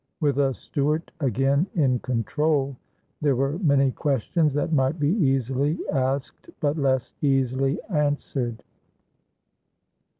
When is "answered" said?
7.87-8.63